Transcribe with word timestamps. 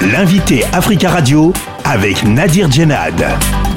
L'invité 0.00 0.64
Africa 0.72 1.10
Radio 1.10 1.52
avec 1.84 2.22
Nadir 2.22 2.70
Djenad. 2.70 3.67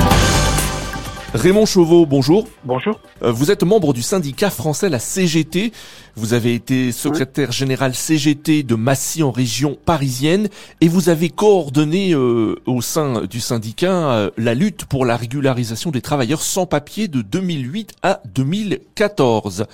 Raymond 1.33 1.65
Chauveau, 1.65 2.05
bonjour. 2.05 2.45
Bonjour. 2.65 2.99
Euh, 3.23 3.31
vous 3.31 3.51
êtes 3.51 3.63
membre 3.63 3.93
du 3.93 4.01
syndicat 4.01 4.49
français, 4.49 4.89
la 4.89 4.99
CGT. 4.99 5.71
Vous 6.17 6.33
avez 6.33 6.53
été 6.53 6.91
secrétaire 6.91 7.53
général 7.53 7.95
CGT 7.95 8.63
de 8.63 8.75
Massy 8.75 9.23
en 9.23 9.31
région 9.31 9.77
parisienne 9.85 10.49
et 10.81 10.89
vous 10.89 11.07
avez 11.07 11.29
coordonné 11.29 12.13
euh, 12.13 12.57
au 12.65 12.81
sein 12.81 13.21
du 13.21 13.39
syndicat 13.39 14.11
euh, 14.11 14.31
la 14.35 14.53
lutte 14.53 14.83
pour 14.83 15.05
la 15.05 15.15
régularisation 15.15 15.89
des 15.89 16.01
travailleurs 16.01 16.41
sans 16.41 16.65
papier 16.65 17.07
de 17.07 17.21
2008 17.21 17.93
à 18.03 18.19
2014. 18.35 19.67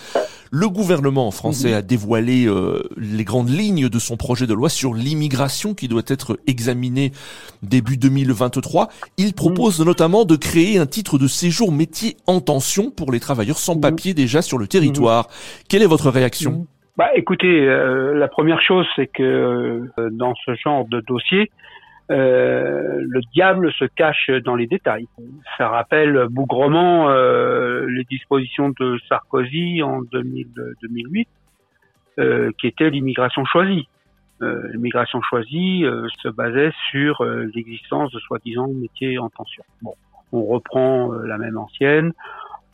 Le 0.51 0.69
gouvernement 0.69 1.29
français 1.31 1.73
a 1.73 1.81
dévoilé 1.81 2.49
les 2.95 3.25
grandes 3.25 3.49
lignes 3.49 3.89
de 3.89 3.99
son 3.99 4.15
projet 4.15 4.47
de 4.47 4.53
loi 4.53 4.69
sur 4.69 4.93
l'immigration 4.93 5.73
qui 5.73 5.89
doit 5.89 6.03
être 6.07 6.39
examiné 6.47 7.11
début 7.64 7.97
2023. 7.97 8.87
Il 9.18 9.33
propose 9.33 9.82
notamment 9.82 10.24
de 10.24 10.37
créer 10.37 10.78
un 10.78 10.86
titre 10.86 11.18
de 11.18 11.28
séjour 11.28 11.46
métier 11.71 12.18
en 12.28 12.39
tension 12.39 12.92
pour 12.92 13.11
les 13.11 13.19
travailleurs 13.19 13.57
sans 13.57 13.79
papier 13.79 14.14
déjà 14.14 14.42
sur 14.42 14.57
le 14.57 14.68
territoire. 14.68 15.28
Quelle 15.69 15.82
est 15.82 15.88
votre 15.88 16.10
réaction 16.10 16.68
bah, 16.97 17.11
écoutez, 17.14 17.69
euh, 17.69 18.15
la 18.15 18.28
première 18.28 18.60
chose, 18.60 18.88
c'est 18.96 19.05
que 19.05 19.21
euh, 20.00 20.10
dans 20.11 20.33
ce 20.33 20.55
genre 20.55 20.88
de 20.88 21.00
dossier, 21.02 21.52
euh, 22.10 22.97
le 23.00 23.21
diable 23.36 23.71
se 23.74 23.86
cache 23.86 24.32
dans 24.43 24.55
les 24.55 24.65
détails. 24.65 25.05
Ça 25.60 25.69
rappelle 25.69 26.25
bougrement 26.28 27.10
les 27.10 28.04
dispositions 28.05 28.69
de 28.79 28.97
Sarkozy 29.07 29.83
en 29.83 30.02
2000, 30.11 30.47
2008, 30.82 31.29
qui 32.58 32.67
était 32.67 32.89
l'immigration 32.89 33.45
choisie. 33.45 33.88
l'immigration 34.41 35.22
choisie 35.22 35.83
se 36.23 36.30
basait 36.30 36.72
sur 36.89 37.23
l'existence 37.53 38.11
de 38.11 38.19
soi-disant 38.19 38.69
métiers 38.69 39.19
en 39.19 39.30
tension. 39.30 39.64
Bon, 39.83 39.93
on 40.31 40.44
reprend 40.44 41.11
la 41.11 41.38
même 41.38 41.58
ancienne, 41.58 42.14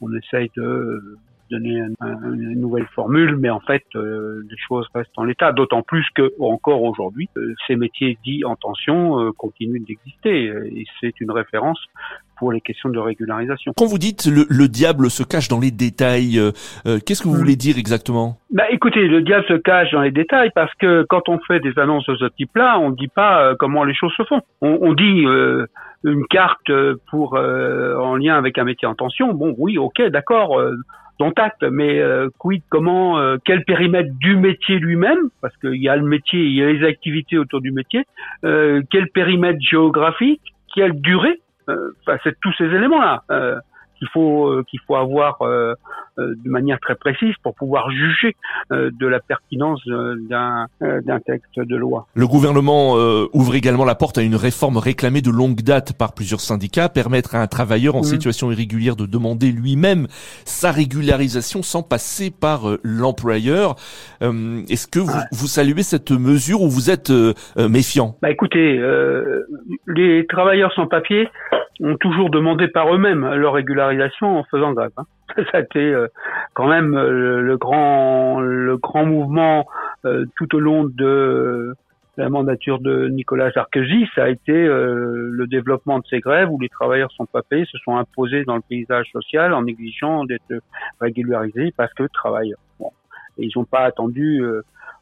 on 0.02 0.14
essaye 0.14 0.52
de 0.56 1.18
donner 1.54 1.84
une 2.02 2.60
nouvelle 2.60 2.88
formule, 2.96 3.36
mais 3.38 3.50
en 3.50 3.60
fait, 3.60 3.84
euh, 3.96 4.44
les 4.50 4.58
choses 4.58 4.88
restent 4.94 5.18
en 5.18 5.24
l'état. 5.24 5.52
D'autant 5.52 5.82
plus 5.82 6.06
que 6.16 6.34
encore 6.40 6.82
aujourd'hui, 6.82 7.30
euh, 7.38 7.54
ces 7.68 7.76
métiers 7.76 8.18
dits 8.24 8.44
en 8.46 8.56
tension 8.56 9.20
euh, 9.20 9.32
continuent 9.32 9.84
d'exister, 9.84 10.46
et 10.46 10.86
c'est 11.00 11.20
une 11.22 11.32
référence 11.32 11.80
pour 12.44 12.52
les 12.52 12.60
questions 12.60 12.90
de 12.90 13.00
régularisation. 13.00 13.72
Quand 13.78 13.86
vous 13.86 13.98
dites 13.98 14.26
le, 14.26 14.46
le 14.50 14.68
diable 14.68 15.10
se 15.10 15.24
cache 15.24 15.48
dans 15.48 15.62
les 15.62 15.72
détails, 15.72 16.38
qu'est-ce 17.06 17.22
que 17.24 17.30
vous 17.30 17.36
voulez 17.36 17.56
dire 17.56 17.78
exactement? 17.78 18.36
Bah, 18.52 18.70
écoutez, 18.70 19.08
le 19.08 19.22
diable 19.22 19.46
se 19.48 19.54
cache 19.54 19.92
dans 19.92 20.02
les 20.02 20.12
détails 20.12 20.52
parce 20.54 20.74
que 20.76 21.06
quand 21.08 21.30
on 21.30 21.40
fait 21.48 21.62
des 21.62 21.80
annonces 21.80 22.06
de 22.08 22.18
ce 22.18 22.26
type-là, 22.26 22.80
on 22.80 22.90
ne 22.90 22.96
dit 22.96 23.08
pas 23.08 23.56
comment 23.60 23.86
les 23.86 23.94
choses 23.94 24.12
se 24.18 24.24
font. 24.24 24.42
On, 24.60 24.78
on 24.82 24.92
dit 24.92 25.24
une 26.04 26.26
carte 26.30 26.70
pour 27.10 27.36
en 27.36 28.16
lien 28.18 28.36
avec 28.36 28.58
un 28.58 28.66
métier 28.66 28.90
en 28.90 28.96
tension. 28.96 29.34
Bon, 29.34 29.56
oui, 29.58 29.78
ok, 29.78 30.02
d'accord 30.10 30.62
dont 31.20 31.32
acte, 31.38 31.64
mais 31.64 32.00
euh, 32.00 32.30
quid, 32.40 32.64
comment, 32.70 33.20
euh, 33.20 33.38
quel 33.46 33.64
périmètre 33.64 34.10
du 34.20 34.36
métier 34.36 34.80
lui-même, 34.80 35.30
parce 35.42 35.56
qu'il 35.58 35.82
y 35.82 35.90
a 35.90 35.96
le 35.96 36.04
métier, 36.04 36.44
il 36.44 36.56
y 36.56 36.64
a 36.64 36.72
les 36.72 36.86
activités 36.86 37.38
autour 37.38 37.62
du 37.62 37.72
métier, 37.72 38.04
euh, 38.44 38.82
quel 38.92 39.08
périmètre 39.10 39.60
géographique, 39.62 40.42
quelle 40.74 41.00
durée, 41.02 41.40
c'est 42.24 42.40
tous 42.42 42.54
ces 42.58 42.66
éléments-là 42.66 43.24
qu'il 43.98 44.10
faut 44.10 44.64
qu'il 44.68 44.80
faut 44.82 44.96
avoir 44.96 45.42
euh, 45.42 45.76
de 46.18 46.50
manière 46.50 46.80
très 46.80 46.96
précise 46.96 47.34
pour 47.42 47.56
pouvoir 47.56 47.90
juger 47.92 48.36
euh, 48.72 48.92
de 49.00 49.08
la 49.08 49.20
pertinence 49.20 49.82
euh, 49.88 50.16
d'un 50.30 51.20
texte 51.26 51.60
de 51.60 51.76
loi. 51.76 52.08
Le 52.16 52.28
gouvernement 52.28 52.94
ouvre 53.34 53.56
également 53.56 53.86
la 53.86 53.96
porte 53.96 54.18
à 54.18 54.22
une 54.22 54.36
réforme 54.36 54.78
réclamée 54.78 55.22
de 55.22 55.30
longue 55.30 55.62
date 55.62 55.98
par 55.98 56.14
plusieurs 56.14 56.40
syndicats, 56.40 56.90
permettre 56.90 57.36
à 57.36 57.42
un 57.42 57.48
travailleur 57.48 57.96
en 57.96 58.02
mmh. 58.02 58.06
situation 58.06 58.52
irrégulière 58.52 58.96
de 58.96 59.06
demander 59.06 59.52
lui-même 59.52 60.08
sa 60.46 60.72
régularisation 60.72 61.62
sans 61.64 61.84
passer 61.84 62.32
par 62.32 62.78
l'employeur. 62.84 63.76
Est-ce 64.22 64.88
que 64.88 65.00
vous, 65.00 65.20
vous, 65.32 65.48
saluez 65.48 65.84
cette 65.84 66.12
mesure 66.12 66.62
ou 66.62 66.70
vous 66.70 66.90
êtes 66.90 67.12
méfiant? 67.58 68.18
Bah 68.22 68.32
écoutez, 68.32 68.82
les 69.88 70.26
travailleurs 70.28 70.74
sans 70.74 70.88
papier 70.88 71.28
ont 71.84 71.98
toujours 71.98 72.30
demandé 72.30 72.68
par 72.70 72.94
eux-mêmes 72.94 73.30
leur 73.36 73.54
régularisation 73.54 74.40
en 74.40 74.44
faisant 74.46 74.72
grève. 74.72 74.92
Hein. 74.98 75.06
Ça 75.52 75.58
a 75.58 75.60
été 75.60 75.80
euh, 75.80 76.08
quand 76.54 76.68
même 76.68 76.96
euh, 76.96 77.42
le, 77.42 77.58
grand 77.58 78.40
le 78.40 78.78
grand 78.78 79.06
mouvement 79.06 79.68
euh, 80.06 80.26
tout 80.38 80.56
au 80.56 80.60
long 80.60 80.86
de 80.86 81.76
la 82.16 82.30
mandature 82.30 82.80
de 82.80 83.08
Nicolas 83.08 83.52
Sarkozy, 83.52 84.08
ça 84.14 84.26
a 84.26 84.30
été 84.30 84.54
le 84.54 85.48
développement 85.48 85.98
de 85.98 86.04
ces 86.08 86.20
grèves 86.20 86.48
où 86.52 86.60
les 86.60 86.70
travailleurs 86.70 87.12
sans 87.14 87.26
papiers 87.26 87.66
se 87.66 87.80
sont 87.80 87.98
imposés 87.98 88.44
dans 88.44 88.56
le 88.56 88.62
paysage 88.62 89.08
social 89.12 89.52
en 89.52 89.66
exigeant 89.66 90.24
d'être 90.24 90.62
régularisés 91.02 91.74
parce 91.76 91.92
que 91.96 92.04
travailleurs. 92.14 92.60
Bon. 92.80 92.92
Et 93.40 93.46
ils 93.46 93.52
n'ont 93.56 93.66
pas 93.66 93.80
attendu 93.80 94.46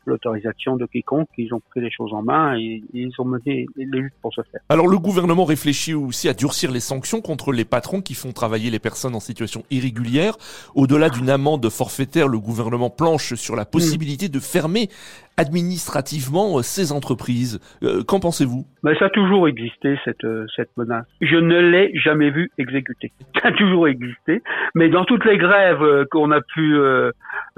l'autorisation 0.06 0.76
de 0.76 0.86
quiconque. 0.86 1.30
Ils 1.38 1.54
ont 1.54 1.62
pris 1.70 1.82
les 1.82 1.92
choses 1.92 2.14
en 2.14 2.22
main 2.22 2.58
et, 2.58 2.84
ils 2.94 3.12
ont 3.20 3.26
mené 3.26 3.68
les 3.76 3.86
luttes 3.86 4.14
pour 4.22 4.34
ce 4.34 4.42
faire. 4.52 4.62
Alors 4.70 4.88
le 4.88 4.98
gouvernement 4.98 5.46
réfléchit 5.46 5.94
aussi 5.94 6.30
à 6.30 6.34
durcir 6.34 6.72
les 6.72 6.80
sanctions 6.80 7.22
contre 7.22 7.52
les 7.52 7.66
patrons 7.66 8.02
qui 8.02 8.14
font 8.14 8.32
travailler 8.32 8.70
les 8.70 8.80
personnes 8.80 9.16
en 9.16 9.20
situation 9.20 9.64
irrégulière. 9.70 10.38
Au-delà 10.76 11.10
d'une 11.10 11.30
amende 11.30 11.68
forfaitaire, 11.70 12.28
le 12.28 12.40
gouvernement 12.40 12.90
planche 12.90 13.34
sur 13.36 13.56
la 13.56 13.66
possibilité 13.66 14.30
de 14.30 14.40
fermer 14.40 14.90
administrativement 15.38 16.58
euh, 16.58 16.62
ces 16.62 16.92
entreprises. 16.92 17.60
Euh, 17.84 18.04
qu'en 18.04 18.20
pensez-vous? 18.20 18.66
Mais 18.84 18.96
Ça 19.00 19.06
a 19.06 19.10
toujours 19.10 19.48
existé, 19.48 19.98
cette, 20.04 20.24
euh, 20.24 20.46
cette 20.56 20.76
menace. 20.78 21.06
Je 21.22 21.38
ne 21.38 21.58
l'ai 21.60 21.92
jamais 21.98 22.30
vu 22.30 22.52
exécuter. 22.58 23.12
Ça 23.42 23.48
a 23.48 23.52
toujours 23.52 23.88
existé. 23.88 24.42
Mais 24.76 24.90
dans 24.90 25.06
toutes 25.06 25.26
les 25.26 25.38
grèves 25.38 26.06
qu'on 26.12 26.32
a 26.32 26.42
pu, 26.42 26.76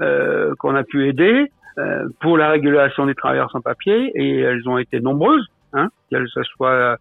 euh, 0.00 0.54
qu'on 0.58 0.74
a 0.74 0.82
pu 0.82 1.08
aider, 1.08 1.52
pour 2.20 2.38
la 2.38 2.50
régulation 2.50 3.06
des 3.06 3.14
travailleurs 3.14 3.50
sans 3.50 3.60
papier 3.60 4.12
et 4.14 4.40
elles 4.40 4.68
ont 4.68 4.78
été 4.78 5.00
nombreuses, 5.00 5.46
hein, 5.72 5.88
qu'elles 6.10 6.28
soient 6.56 6.96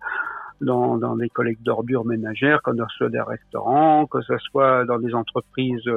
dans, 0.61 0.97
dans 0.97 1.15
des 1.15 1.29
collègues 1.29 1.61
d'ordures 1.61 2.05
ménagères, 2.05 2.61
que 2.63 2.71
ce 2.71 2.97
soit 2.97 3.09
des 3.09 3.21
restaurants, 3.21 4.05
que 4.05 4.21
ce 4.21 4.37
soit 4.37 4.85
dans 4.85 4.99
des 4.99 5.13
entreprises 5.13 5.87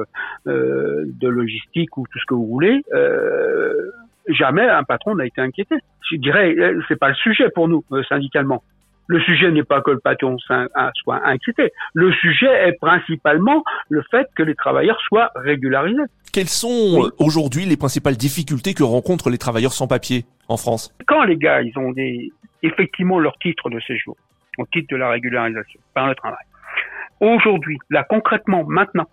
euh, 0.47 1.03
de 1.05 1.27
logistique 1.27 1.97
ou 1.97 2.05
tout 2.11 2.19
ce 2.19 2.25
que 2.25 2.33
vous 2.33 2.47
voulez. 2.47 2.83
Euh, 2.93 3.91
jamais 4.29 4.67
un 4.67 4.83
patron 4.83 5.15
n'a 5.15 5.25
été 5.25 5.41
inquiété. 5.41 5.75
Je 6.09 6.17
dirais, 6.17 6.55
euh, 6.57 6.81
c'est 6.87 6.99
pas 6.99 7.09
le 7.09 7.15
sujet 7.15 7.49
pour 7.49 7.67
nous 7.67 7.83
euh, 7.91 8.03
syndicalement. 8.03 8.63
Le 9.07 9.21
sujet 9.21 9.51
n'est 9.51 9.63
pas 9.63 9.81
que 9.81 9.91
le 9.91 9.99
patron 9.99 10.37
soit 10.37 11.21
inquiété. 11.25 11.71
Le 11.93 12.11
sujet 12.11 12.67
est 12.67 12.77
principalement 12.79 13.63
le 13.89 14.03
fait 14.11 14.27
que 14.35 14.43
les 14.43 14.55
travailleurs 14.55 14.99
soient 15.07 15.31
régularisés. 15.35 16.03
Quelles 16.33 16.49
sont 16.49 17.09
aujourd'hui 17.17 17.65
les 17.65 17.77
principales 17.77 18.17
difficultés 18.17 18.73
que 18.73 18.83
rencontrent 18.83 19.29
les 19.29 19.37
travailleurs 19.37 19.73
sans 19.73 19.87
papier 19.87 20.25
en 20.49 20.57
France? 20.57 20.93
Quand 21.07 21.23
les 21.23 21.37
gars, 21.37 21.61
ils 21.61 21.77
ont 21.79 21.91
des, 21.91 22.31
effectivement 22.63 23.19
leur 23.19 23.37
titre 23.39 23.69
de 23.69 23.79
séjour, 23.79 24.17
au 24.57 24.65
titre 24.65 24.87
de 24.91 24.97
la 24.97 25.09
régularisation 25.09 25.79
par 25.93 26.07
le 26.07 26.15
travail. 26.15 26.45
Aujourd'hui, 27.21 27.79
là 27.89 28.03
concrètement, 28.03 28.65
maintenant, 28.67 29.07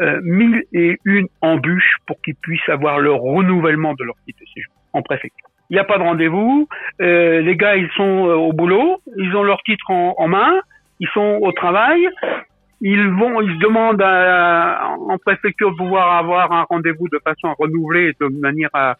euh, 0.00 0.20
mille 0.22 0.64
et 0.72 0.98
une 1.04 1.28
embûches 1.42 1.96
pour 2.06 2.20
qu'ils 2.22 2.34
puissent 2.34 2.68
avoir 2.68 2.98
le 2.98 3.12
renouvellement 3.12 3.94
de 3.94 4.04
leur 4.04 4.16
titre 4.26 4.40
de 4.40 4.46
séjour 4.46 4.72
en 4.92 5.02
préfecture 5.02 5.48
il 5.72 5.76
n'y 5.76 5.80
a 5.80 5.84
pas 5.84 5.96
de 5.96 6.02
rendez-vous. 6.02 6.68
Euh, 7.02 7.40
les 7.40 7.56
gars, 7.56 7.76
ils 7.76 7.90
sont 7.96 8.28
euh, 8.28 8.34
au 8.34 8.52
boulot, 8.52 9.02
ils 9.16 9.34
ont 9.34 9.42
leur 9.42 9.62
titre 9.62 9.90
en, 9.90 10.28
main, 10.28 10.60
ils 11.00 11.08
sont 11.08 11.38
au 11.42 11.52
travail. 11.52 12.08
Ils 12.80 13.08
vont, 13.10 13.40
ils 13.40 13.58
demandent 13.58 14.02
en 14.02 15.18
préfecture 15.18 15.70
de 15.70 15.76
pouvoir 15.76 16.16
avoir 16.16 16.50
un 16.52 16.62
rendez-vous 16.62 17.08
de 17.08 17.20
façon 17.24 17.48
à 17.48 17.54
renouveler 17.56 18.12
de 18.20 18.26
manière 18.40 18.70
à 18.72 18.96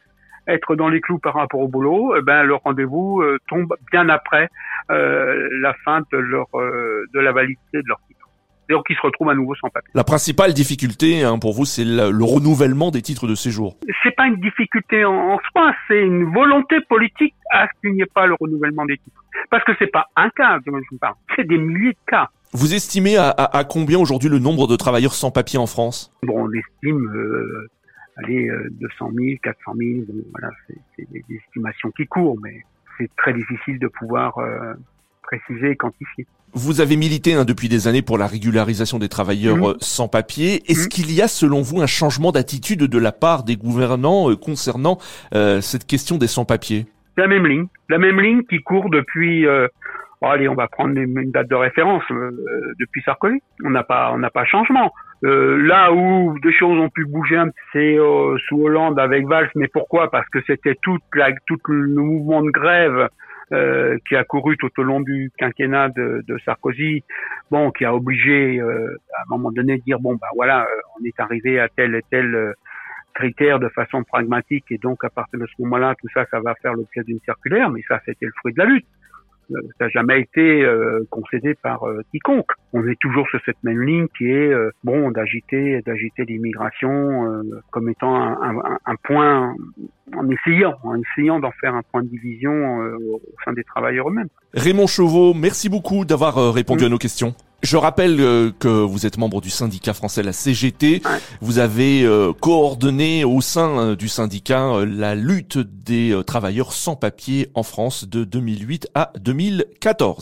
être 0.47 0.77
dans 0.77 0.89
les 0.89 1.01
clous 1.01 1.19
par 1.19 1.35
rapport 1.35 1.61
au 1.61 1.69
boulot. 1.69 2.15
Eh 2.17 2.23
ben, 2.23 2.45
le 2.45 2.55
rendez-vous 2.55 3.23
euh, 3.23 3.39
tombe 3.49 3.75
bien 3.91 4.09
après 4.09 4.49
la 4.89 5.75
fin 5.85 6.01
de 6.13 6.19
leur 6.19 6.49
de 6.53 7.19
la 7.19 7.33
validité 7.33 7.79
de 7.79 7.89
leur 7.89 7.99
titre 8.07 8.22
donc 8.73 8.87
ils 8.91 8.97
se 8.97 9.03
retrouvent 9.03 9.31
à 9.31 9.35
nouveau 9.35 9.55
sans 9.55 9.69
papier. 9.69 9.91
La 9.95 10.05
principale 10.05 10.53
difficulté 10.55 11.23
hein, 11.23 11.39
pour 11.39 11.53
vous, 11.53 11.65
c'est 11.65 11.85
le, 11.85 12.25
renouvellement 12.25 12.91
des 12.91 13.03
titres 13.03 13.29
de 13.29 13.35
séjour. 13.35 13.77
C'est 14.03 14.17
pas 14.17 14.27
une 14.27 14.41
difficulté 14.41 15.05
en, 15.05 15.39
soi, 15.51 15.73
c'est 15.87 16.01
une 16.01 16.25
volonté 16.33 16.81
politique 16.89 17.35
à 17.51 17.67
ce 17.67 17.81
qu'il 17.81 17.93
n'y 17.93 18.03
ait 18.03 18.15
pas 18.15 18.27
le 18.27 18.35
renouvellement 18.41 18.85
des 18.87 18.97
titres. 18.97 19.23
Parce 19.51 19.63
que 19.65 19.73
c'est 19.79 19.91
pas 19.91 20.07
un 20.17 20.31
cas 20.31 20.59
dont 20.67 20.79
je 20.79 20.89
vous 20.91 20.99
parle, 20.99 21.15
c'est 21.37 21.47
des 21.47 21.59
milliers 21.59 21.93
de 21.93 22.05
cas. 22.07 22.29
Vous 22.55 22.75
estimez 22.75 23.17
à, 23.17 23.65
combien 23.69 23.99
aujourd'hui 23.99 24.29
le 24.29 24.39
nombre 24.39 24.67
de 24.67 24.77
travailleurs 24.77 25.15
sans 25.15 25.31
papier 25.31 25.59
en 25.59 25.67
France? 25.67 26.13
Bon, 26.23 26.47
on 26.47 26.53
estime 26.53 27.07
euh, 27.15 27.71
allez, 28.19 28.51
200 28.73 29.11
000, 29.15 29.39
400 29.43 29.73
000. 29.75 30.01
voilà, 30.33 30.51
c'est 30.97 31.11
des, 31.11 31.25
estimations 31.31 31.91
qui 31.93 32.07
courent, 32.07 32.37
mais 32.43 32.61
c'est 32.99 33.11
très 33.17 33.33
difficile 33.33 33.79
de 33.79 33.89
pouvoir 33.89 34.37
euh, 34.39 34.75
préciser 35.23 35.71
et 35.71 35.77
quantifier. 35.77 36.27
Vous 36.55 36.83
avez 36.83 36.97
milité 36.97 37.33
hein, 37.33 37.45
depuis 37.45 37.69
des 37.69 37.89
années 37.89 38.03
pour 38.03 38.19
la 38.19 38.27
régularisation 38.27 38.99
des 38.99 39.09
travailleurs 39.09 39.57
mmh. 39.57 39.65
euh, 39.65 39.75
sans 39.81 40.09
papier. 40.09 40.63
Est-ce 40.71 40.87
mmh. 40.87 40.89
qu'il 40.89 41.13
y 41.13 41.23
a, 41.23 41.29
selon 41.29 41.63
vous, 41.63 41.81
un 41.81 41.87
changement 41.87 42.31
d'attitude 42.31 42.81
de 42.81 42.99
la 42.99 43.13
part 43.13 43.43
des 43.43 43.57
gouvernants 43.57 44.31
euh, 44.31 44.37
concernant 44.37 44.99
euh, 45.35 45.63
cette 45.63 45.87
question 45.87 46.19
des 46.19 46.27
sans-papiers? 46.27 46.87
La 47.17 47.27
même 47.27 47.47
ligne, 47.47 47.67
la 47.89 47.99
même 47.99 48.21
ligne 48.21 48.43
qui 48.45 48.59
court 48.61 48.89
depuis. 48.89 49.47
Euh, 49.47 49.69
allez, 50.23 50.49
on 50.49 50.55
va 50.55 50.69
prendre 50.69 50.97
une, 50.97 51.31
date 51.31 51.49
de 51.49 51.55
référence 51.55 52.05
euh, 52.11 52.31
depuis 52.81 53.03
Sarkozy. 53.03 53.43
On 53.65 53.71
n'a 53.71 53.83
pas, 53.83 54.13
on 54.13 54.19
n'a 54.19 54.31
pas 54.31 54.45
changement. 54.45 54.93
Euh, 55.25 55.57
là 55.57 55.93
où 55.93 56.39
des 56.41 56.53
choses 56.53 56.79
ont 56.79 56.89
pu 56.89 57.05
bouger, 57.05 57.43
c'est 57.73 57.97
sous 58.49 58.63
Hollande 58.63 58.99
avec 58.99 59.27
Valls. 59.27 59.51
Mais 59.57 59.69
pourquoi? 59.69 60.11
Parce 60.11 60.29
que 60.31 60.39
c'était 60.47 60.77
toute 60.81 61.03
la, 61.15 61.33
tout 61.47 61.59
le 61.69 62.03
mouvement 62.03 62.43
de 62.43 62.51
grève 62.51 63.09
euh, 63.53 63.99
qui 64.09 64.17
a 64.17 64.25
couru 64.25 64.57
tout 64.57 64.71
au 64.79 64.83
long 64.83 65.01
du 65.01 65.31
quinquennat 65.39 65.91
de, 65.91 66.25
de 66.27 66.39
Sarkozy, 66.45 67.05
bon, 67.51 67.71
qui 67.71 67.85
a 67.85 67.95
obligé 67.95 68.61
euh, 68.61 68.97
à 69.17 69.23
un 69.23 69.37
moment 69.37 69.51
donné 69.51 69.79
de 69.79 69.83
dire 69.83 70.01
bon 70.01 70.15
bah 70.15 70.29
voilà, 70.35 70.63
euh, 70.63 70.81
on 70.99 71.05
est 71.05 71.19
arrivé 71.19 71.61
à 71.61 71.69
tel 71.69 71.95
et 71.95 72.03
tel 72.11 72.55
critère 73.15 73.59
de 73.59 73.69
façon 73.69 74.05
pragmatique 74.05 74.65
et 74.71 74.79
donc 74.79 75.05
à 75.05 75.11
partir 75.11 75.39
de 75.39 75.47
ce 75.47 75.63
moment-là, 75.63 75.95
tout 76.01 76.09
ça, 76.15 76.25
ça 76.31 76.41
va 76.41 76.55
faire 76.63 76.73
l'objet 76.73 77.03
d'une 77.05 77.21
circulaire, 77.21 77.71
mais 77.71 77.83
ça 77.87 78.01
c'était 78.07 78.27
le 78.27 78.33
fruit 78.41 78.55
de 78.55 78.59
la 78.59 78.65
lutte. 78.65 78.87
Euh, 79.51 79.61
ça 79.79 79.85
n'a 79.85 79.91
jamais 79.91 80.21
été 80.21 80.65
euh, 80.65 81.07
concédé 81.11 81.55
par 81.55 81.85
euh, 81.85 82.03
quiconque. 82.11 82.51
On 82.73 82.87
est 82.87 82.99
toujours 83.01 83.27
sur 83.29 83.41
cette 83.45 83.63
même 83.63 83.83
ligne 83.83 84.07
qui 84.17 84.31
est 84.31 84.53
bon 84.85 85.11
d'agiter 85.11 85.83
d'agiter 85.83 86.25
l'immigration 86.25 87.43
comme 87.71 87.89
étant 87.89 88.15
un, 88.15 88.59
un, 88.59 88.79
un, 88.87 88.97
point 88.97 89.55
en 90.23 90.29
essayant 90.31 90.75
en 90.85 91.01
essayant 91.01 91.41
d'en 91.41 91.53
faire 91.61 91.75
un 91.75 91.83
point 91.83 92.03
de 92.03 92.09
division 92.09 92.53
au 92.53 93.21
sein 93.45 93.53
des 93.53 93.65
travailleurs 93.65 94.09
eux-mêmes. 94.09 94.29
Raymond 94.55 94.87
Chauveau, 94.87 95.35
merci 95.35 95.69
beaucoup 95.69 96.05
d'avoir 96.05 96.53
répondu 96.55 96.85
à 96.85 96.89
nos 96.89 96.99
questions. 96.99 97.35
Je 97.63 97.77
rappelle 97.77 98.21
euh, 98.21 98.51
que 98.59 98.67
vous 98.67 99.07
êtes 99.07 99.19
membre 99.19 99.41
du 99.41 99.49
syndicat 99.49 99.95
français, 99.95 100.25
la 100.25 100.33
CGT. 100.33 101.01
Vous 101.41 101.61
avez 101.61 102.03
euh, 102.03 102.33
coordonné 102.33 103.25
au 103.25 103.41
sein 103.41 103.79
euh, 103.79 103.97
du 103.97 104.09
syndicat 104.09 104.85
la 104.85 105.15
lutte 105.15 105.59
des 105.59 106.21
travailleurs 106.27 106.73
sans 106.73 106.97
papier 106.97 107.51
en 107.55 107.63
France 107.63 108.09
de 108.09 108.25
2008 108.25 108.89
à 108.97 109.13
2014. 109.21 110.19